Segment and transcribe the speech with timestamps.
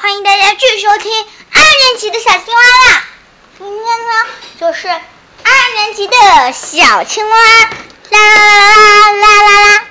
[0.00, 1.10] 欢迎大家继续收听
[1.52, 3.02] 二年级的小青蛙啦！
[3.58, 4.12] 今天呢，
[4.60, 6.16] 就是二年级的
[6.52, 7.36] 小青蛙，
[8.10, 9.84] 啦啦啦啦啦啦啦！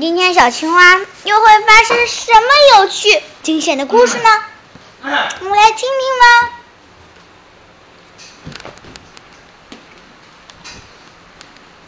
[0.00, 4.28] 今天小青蛙又会发生什么有趣惊险的故事呢？
[5.02, 6.50] 我们来听听吧。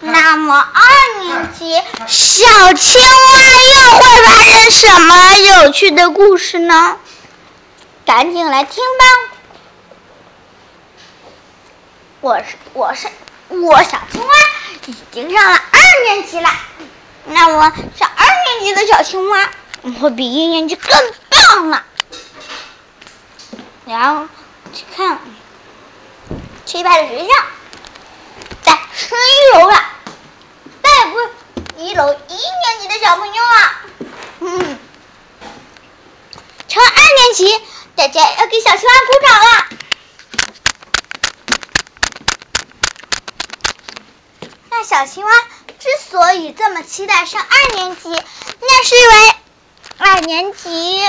[0.03, 3.09] 那么二年级小青蛙
[3.75, 6.97] 又会发生什么有趣的故事呢？
[8.07, 9.05] 赶紧来听吧！
[12.21, 13.09] 我是我是
[13.49, 14.35] 我小青蛙
[14.87, 16.51] 已经上了二年级了，
[17.25, 17.63] 那我
[17.97, 19.51] 上二年级的小青蛙
[20.01, 21.85] 会比一年级更棒了。
[23.87, 24.29] 然后
[24.75, 25.19] 去看
[26.67, 27.33] 去一排的学校，
[28.63, 29.83] 在十一楼了，
[30.83, 31.19] 再不
[31.83, 33.83] 一楼一年级的小朋友啊，
[34.41, 34.79] 嗯，
[36.69, 37.63] 成二年级。
[37.97, 39.67] 大家要给小青蛙鼓掌了。
[44.69, 45.33] 那小青蛙
[45.81, 49.35] 之所以这么期待上二年级，那是因为
[49.99, 51.03] 二年级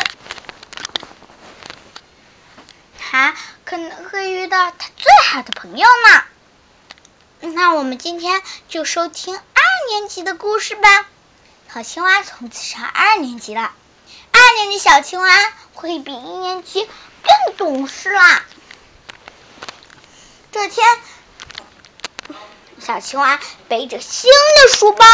[2.98, 6.24] 他可能会遇到他最好的朋友呢。
[7.54, 9.62] 那我们今天就收听二
[9.92, 11.06] 年级的故事吧。
[11.72, 13.72] 小青蛙从此上二年级了。
[14.32, 15.30] 二年级小青蛙
[15.76, 16.90] 会比一年级
[17.22, 18.44] 更懂事啦。
[20.52, 20.88] 这天，
[22.86, 25.06] 小青蛙背着新的书包，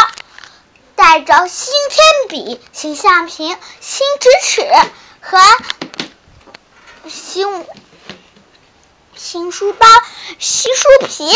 [0.97, 3.47] 带着新铅笔、新橡皮、
[3.80, 4.61] 新直尺
[5.22, 5.39] 和
[7.08, 7.66] 新
[9.16, 9.88] 新书包、
[10.38, 11.31] 新书皮，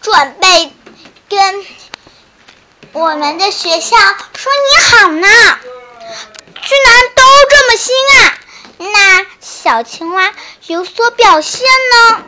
[0.00, 0.72] 准备
[1.28, 1.66] 跟
[2.92, 5.28] 我们的学校说你好呢。
[6.62, 8.38] 居然都这么新啊！
[8.78, 10.32] 那小青蛙
[10.68, 12.24] 有所表现呢？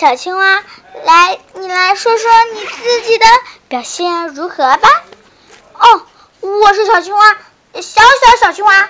[0.00, 0.64] 小青蛙，
[1.04, 3.26] 来，你来说说你自己的
[3.68, 4.88] 表现如何吧。
[5.74, 6.06] 哦，
[6.40, 7.36] 我是小青蛙，
[7.74, 8.88] 小小小青蛙，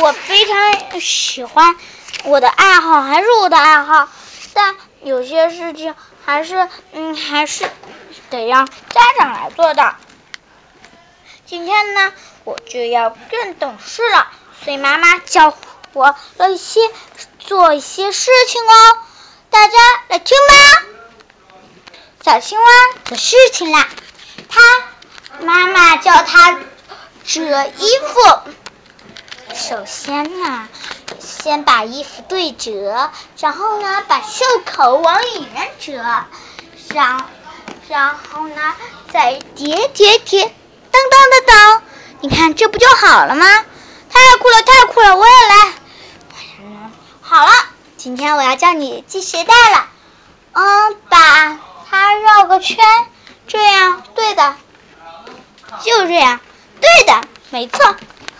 [0.00, 1.76] 我非常喜欢
[2.24, 4.08] 我的爱好，还是我的爱好，
[4.52, 5.94] 但有些事情
[6.24, 7.70] 还是，嗯，还是
[8.28, 9.94] 得让家长来做的。
[11.46, 12.12] 今天呢？
[12.42, 14.26] 我就要更懂事了，
[14.64, 15.56] 所以妈妈教
[15.92, 16.80] 我了一些
[17.38, 18.98] 做一些事情哦，
[19.52, 20.82] 大家来听吧。
[22.24, 22.66] 小青蛙
[23.04, 23.86] 的事情啦，
[24.48, 24.60] 他
[25.40, 26.58] 妈妈教他
[27.24, 28.52] 折衣服。
[29.54, 30.68] 首先呢，
[31.20, 36.02] 先把衣服对折，然后呢，把袖口往里面折，
[36.94, 37.26] 然
[37.88, 38.74] 然后呢，
[39.12, 40.44] 再叠叠叠，
[40.90, 41.82] 当当当当。
[42.22, 43.44] 你看，这不就好了吗？
[44.08, 45.14] 太酷了，太酷了！
[45.16, 45.74] 我也来。
[47.20, 47.52] 好了，
[48.02, 49.86] 今天我要教你系鞋带了。
[50.54, 51.56] 嗯，把
[51.88, 52.76] 它绕个圈，
[53.46, 54.56] 这样对的，
[55.84, 56.40] 就这样，
[56.80, 57.20] 对的，
[57.50, 57.94] 没错，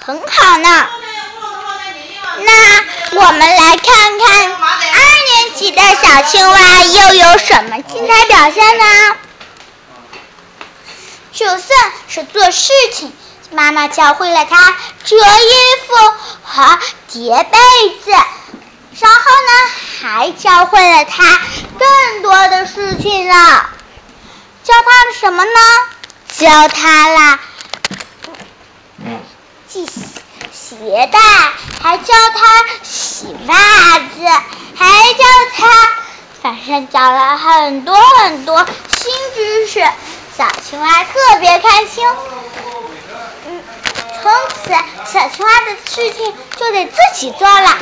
[0.05, 0.89] 很好呢。
[2.41, 2.84] 那
[3.21, 4.99] 我们来看看二
[5.31, 9.17] 年级的小青蛙又有什么精彩表现呢？
[11.31, 13.12] 就算是做事情。
[13.53, 15.50] 妈妈教会了他折衣
[15.87, 15.94] 服
[16.43, 16.79] 和
[17.12, 17.59] 叠被
[18.03, 18.11] 子，
[19.01, 19.71] 然后呢，
[20.01, 21.41] 还教会了他
[21.79, 23.71] 更多的事情了。
[24.65, 25.51] 教他了什么呢？
[26.29, 27.41] 教他了
[29.69, 29.87] 系
[30.53, 31.19] 鞋带，
[31.83, 34.25] 还教他洗袜子，
[34.77, 35.25] 还教
[35.57, 35.67] 他，
[36.43, 39.81] 反正教了很多很多新知识。
[40.37, 42.07] 小青蛙特别开心。
[44.23, 44.33] 从
[44.65, 44.73] 此，
[45.13, 47.79] 小青蛙的事情就得自己做了。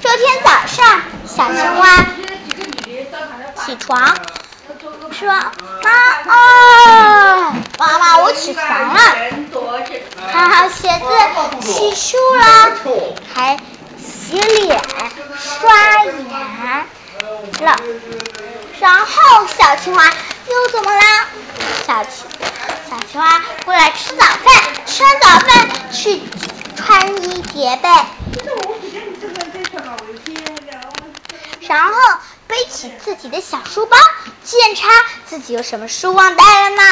[0.00, 2.06] 这天早上，小青蛙
[3.64, 4.16] 起床
[5.10, 5.28] 说
[5.82, 5.90] ：“妈
[6.32, 8.64] 啊，妈妈，我起床
[8.94, 9.00] 了，
[10.30, 11.04] 穿好鞋子，
[11.60, 12.44] 洗漱了，
[13.34, 13.58] 还
[13.98, 14.80] 洗脸、
[15.36, 16.84] 刷牙
[17.60, 17.76] 了。
[18.80, 21.02] 然后，小青蛙又怎么了？
[21.86, 22.26] 小青。”
[22.88, 26.22] 小青蛙过来吃早饭，吃完早饭去
[26.74, 27.88] 穿衣叠被，
[31.68, 31.94] 然后
[32.46, 33.96] 背起自己的小书包，
[34.42, 34.88] 检查
[35.26, 36.82] 自己有什么书忘带了吗？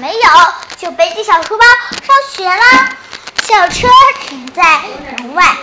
[0.00, 0.20] 没有，
[0.76, 2.88] 就背起小书包上学了。
[3.44, 3.88] 校车
[4.26, 4.80] 停在
[5.18, 5.56] 门外，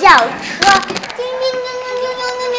[0.00, 0.24] 校车
[1.16, 2.56] 叮叮叮叮叮叮叮叮，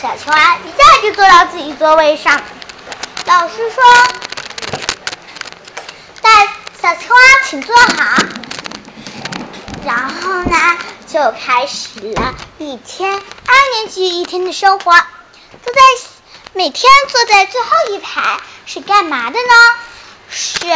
[0.00, 2.40] 小青蛙一下就坐到自己座位上。
[3.26, 3.82] 老师说。
[6.22, 6.30] 大
[6.80, 7.16] 小青蛙，
[7.50, 8.14] 请坐好。
[9.84, 10.78] 然后呢，
[11.14, 14.90] 就开始了一天二年级一天的生活。
[14.90, 15.80] 坐在
[16.54, 19.54] 每天坐在最后一排是干嘛的呢？
[20.28, 20.66] 是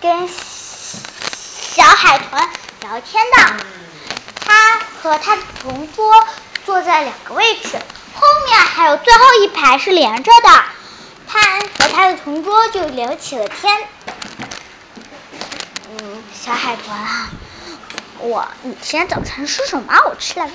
[0.00, 2.48] 跟小海豚
[2.82, 3.56] 聊天的。
[4.46, 6.24] 他和他的同桌
[6.64, 7.80] 坐在两个位置，
[8.14, 10.64] 后面还有最后一排是连着的。
[11.26, 13.88] 他和他的同桌就聊起了天。
[15.90, 17.28] 嗯，小海豚啊。
[18.20, 19.94] 我，你今天早餐吃什么？
[20.06, 20.52] 我吃了个。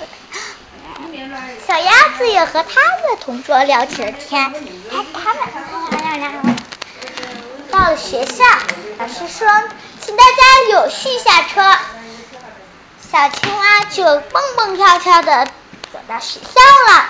[1.66, 4.52] 小鸭子也和他的同桌聊起了天。
[4.92, 6.56] 哎，他们
[7.70, 8.44] 到了学校，
[8.98, 9.48] 老师说，
[10.00, 11.78] 请大家有序下车。
[13.10, 15.46] 小青蛙就蹦蹦跳跳的
[15.92, 17.06] 走到学校了。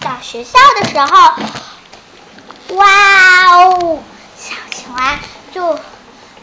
[0.00, 1.34] 到学校的时候，
[2.76, 4.02] 哇哦，
[4.36, 5.18] 小青蛙
[5.52, 5.78] 就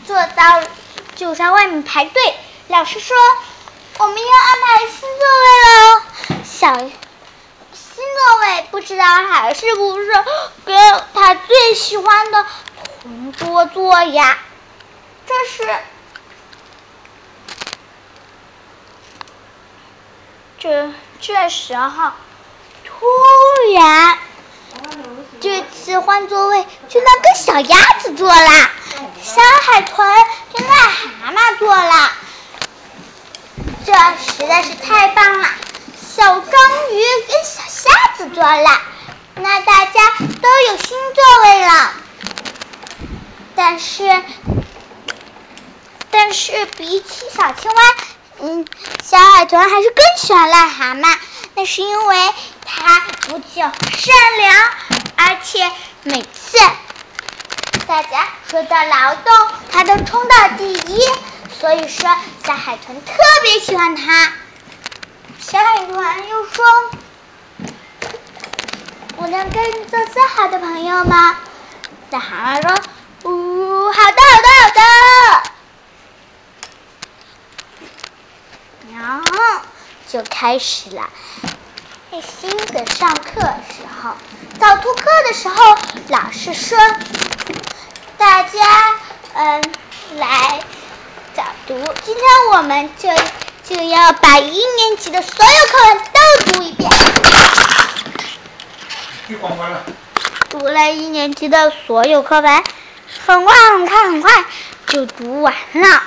[0.05, 0.61] 坐到
[1.15, 2.21] 就在外面排队。
[2.67, 3.15] 老师说
[3.99, 6.03] ：“我们要安排新座位了。”
[6.43, 10.11] 小新座位不知道还是不是
[10.65, 12.45] 跟他最喜欢的
[13.03, 14.39] 同桌坐呀？
[15.27, 15.75] 这是
[20.59, 20.91] 这
[21.21, 22.11] 这时候，
[22.83, 23.05] 突
[23.75, 24.17] 然
[25.39, 28.69] 这次换座位就那个小鸭子坐了，
[29.21, 30.07] 小海豚
[30.53, 30.71] 跟癞
[31.21, 32.11] 蛤蟆坐了。
[33.85, 35.47] 这实在是太棒了！
[36.17, 38.81] 小章鱼跟小虾子坐了，
[39.35, 41.93] 那大家都有新座位了。
[43.55, 44.23] 但是，
[46.09, 47.81] 但是比起小青蛙，
[48.39, 48.65] 嗯，
[49.03, 51.15] 小海豚还是更喜欢癞蛤蟆。
[51.53, 52.33] 那是因为
[52.65, 54.71] 它不仅善良，
[55.15, 55.71] 而且
[56.01, 56.57] 每次
[57.85, 61.07] 大家说到劳动，它都冲到第一。
[61.65, 62.07] 所以说，
[62.45, 64.31] 小海豚特别喜欢它。
[65.39, 66.63] 小海豚又说
[69.17, 71.35] ：“我能跟你做最好的朋友吗？”
[72.11, 72.77] 小蛤蟆说
[73.31, 74.81] ：“呜，好的，好的，好的。”
[78.95, 79.25] 然后
[80.07, 81.09] 就开始了
[82.11, 84.15] 耐心的上课时候。
[84.59, 85.77] 早读课的时候，
[86.09, 86.77] 老师说
[88.19, 88.59] ：“大家，
[89.33, 89.63] 嗯，”，
[92.05, 93.09] 今天我们就
[93.63, 96.87] 就要把一年级的所有课文都读一遍。
[100.49, 102.63] 读了一年级的所有课文，
[103.25, 104.45] 很快很快很快
[104.85, 106.03] 就读完了。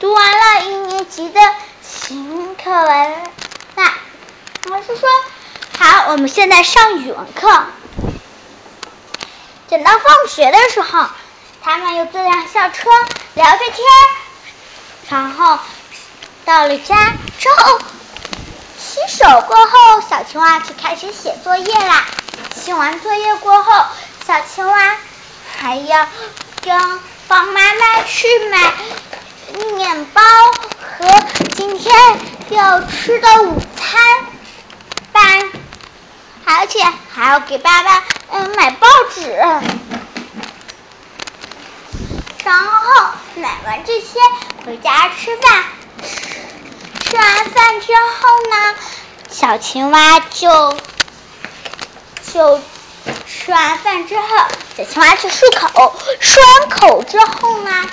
[0.00, 1.38] 读完了一年级的
[1.82, 3.22] 新课文，
[3.74, 3.84] 那
[4.70, 5.06] 老师说
[5.78, 7.64] ：“好，我们现在上语文课。”
[9.68, 11.06] 等到放学的时候，
[11.60, 12.88] 他们又坐上校车
[13.34, 13.84] 聊着天。
[15.10, 15.58] 然后
[16.44, 17.80] 到了家之后，
[18.78, 22.04] 洗手过后，小青蛙就开始写作业啦。
[22.54, 23.84] 写完作业过后，
[24.26, 24.96] 小青蛙
[25.58, 26.06] 还要
[26.62, 28.72] 跟帮妈妈去买
[29.76, 30.22] 面包
[30.98, 31.06] 和
[31.56, 31.94] 今天
[32.50, 34.00] 要吃的午餐
[35.12, 35.50] 饭，
[36.44, 39.30] 而且还要给爸爸嗯买报纸。
[42.44, 44.18] 然后买完这些。
[44.66, 45.64] 回家吃饭，
[47.00, 48.74] 吃完饭之后呢，
[49.30, 50.76] 小青蛙就
[52.30, 52.60] 就
[53.26, 54.26] 吃完饭之后，
[54.76, 57.88] 小青蛙去漱口，漱完口之后呢，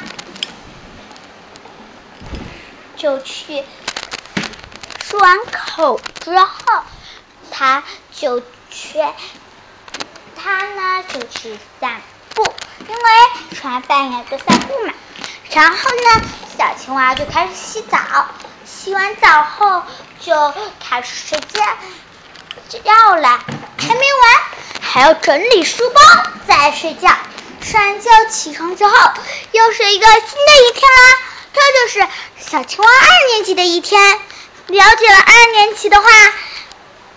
[2.97, 3.63] 就去
[5.09, 6.83] 漱完口之后，
[7.51, 8.99] 他就去
[10.35, 12.01] 他呢就去散
[12.33, 14.93] 步，因为吃完饭要就散步嘛。
[15.51, 16.21] 然后呢？
[16.57, 17.97] 小青蛙就开始洗澡，
[18.65, 19.83] 洗完澡后
[20.21, 21.61] 就开始睡觉，
[22.69, 23.39] 睡觉了，
[23.77, 24.41] 还没完，
[24.79, 26.01] 还要整理书包
[26.47, 27.09] 再睡觉。
[27.61, 29.11] 睡完觉起床之后，
[29.51, 31.17] 又是一个新的一天啦。
[31.53, 32.07] 这就是
[32.39, 34.19] 小青蛙二年级的一天。
[34.67, 36.07] 了解了二年级的话，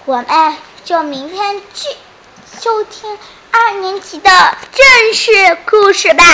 [0.04, 1.88] 我们就明天去
[2.60, 3.16] 收听
[3.52, 6.24] 二年级的正式故事吧。